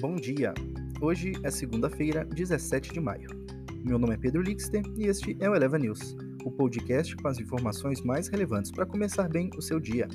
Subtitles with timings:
[0.00, 0.52] bom dia.
[1.00, 3.28] Hoje é segunda-feira, 17 de maio.
[3.84, 7.38] Meu nome é Pedro Lixter e este é o Eleva News, o podcast com as
[7.38, 10.08] informações mais relevantes para começar bem o seu dia.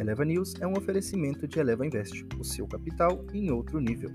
[0.00, 4.10] Eleva News é um oferecimento de Eleva Invest, o seu capital em outro nível.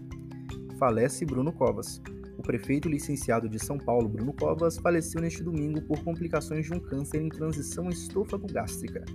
[0.77, 2.01] Falece Bruno Covas.
[2.37, 6.79] O prefeito licenciado de São Paulo, Bruno Covas, faleceu neste domingo por complicações de um
[6.79, 9.05] câncer em transição estôfago-gástrica.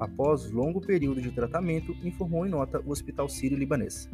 [0.00, 4.10] Após longo período de tratamento, informou em nota o Hospital Sírio-Libanês.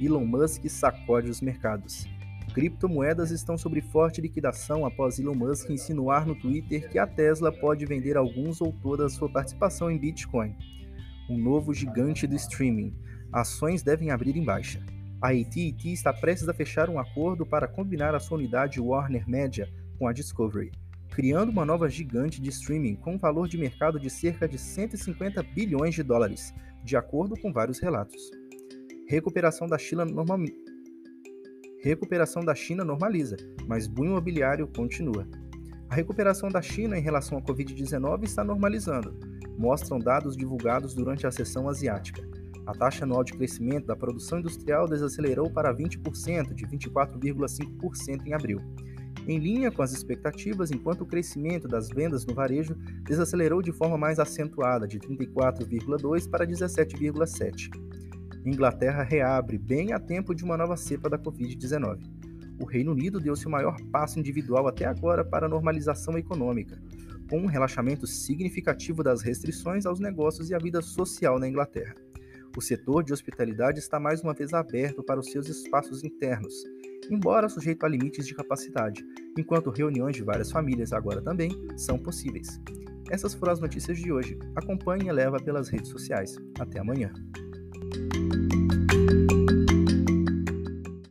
[0.00, 2.06] Elon Musk sacode os mercados.
[2.52, 7.86] Criptomoedas estão sob forte liquidação após Elon Musk insinuar no Twitter que a Tesla pode
[7.86, 10.54] vender alguns ou toda a sua participação em Bitcoin.
[11.30, 12.94] Um novo gigante do streaming.
[13.32, 14.84] Ações devem abrir em baixa.
[15.20, 19.68] A AT&T está prestes a fechar um acordo para combinar a sua unidade Warner Media
[19.98, 20.72] com a Discovery,
[21.10, 25.42] criando uma nova gigante de streaming com um valor de mercado de cerca de 150
[25.42, 26.52] bilhões de dólares,
[26.84, 28.41] de acordo com vários relatos.
[29.12, 30.06] Recuperação da China.
[31.82, 35.28] Recuperação da China normaliza, mas boom imobiliário continua.
[35.90, 39.14] A recuperação da China em relação à Covid-19 está normalizando,
[39.58, 42.26] mostram dados divulgados durante a sessão asiática.
[42.64, 48.62] A taxa anual de crescimento da produção industrial desacelerou para 20%, de 24,5% em abril.
[49.28, 52.74] Em linha com as expectativas, enquanto o crescimento das vendas no varejo
[53.04, 57.91] desacelerou de forma mais acentuada, de 34,2% para 17,7%.
[58.44, 62.00] Inglaterra reabre bem a tempo de uma nova cepa da Covid-19.
[62.60, 66.80] O Reino Unido deu seu maior passo individual até agora para a normalização econômica,
[67.30, 71.94] com um relaxamento significativo das restrições aos negócios e à vida social na Inglaterra.
[72.56, 76.52] O setor de hospitalidade está mais uma vez aberto para os seus espaços internos,
[77.10, 79.02] embora sujeito a limites de capacidade,
[79.38, 82.60] enquanto reuniões de várias famílias agora também são possíveis.
[83.10, 84.38] Essas foram as notícias de hoje.
[84.54, 86.36] Acompanhe e leva pelas redes sociais.
[86.58, 87.12] Até amanhã.